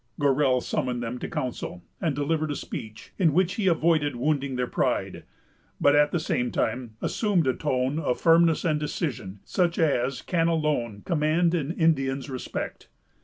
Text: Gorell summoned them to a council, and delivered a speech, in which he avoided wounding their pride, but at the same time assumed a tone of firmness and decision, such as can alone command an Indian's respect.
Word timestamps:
Gorell 0.19 0.63
summoned 0.63 1.03
them 1.03 1.19
to 1.19 1.27
a 1.27 1.29
council, 1.29 1.83
and 2.01 2.15
delivered 2.15 2.49
a 2.49 2.55
speech, 2.55 3.13
in 3.19 3.33
which 3.33 3.53
he 3.53 3.67
avoided 3.67 4.15
wounding 4.15 4.55
their 4.55 4.65
pride, 4.65 5.25
but 5.79 5.95
at 5.95 6.11
the 6.11 6.19
same 6.19 6.49
time 6.49 6.95
assumed 7.03 7.45
a 7.45 7.53
tone 7.53 7.99
of 7.99 8.19
firmness 8.19 8.65
and 8.65 8.79
decision, 8.79 9.41
such 9.45 9.77
as 9.77 10.23
can 10.23 10.47
alone 10.47 11.03
command 11.05 11.53
an 11.53 11.69
Indian's 11.71 12.31
respect. 12.31 12.87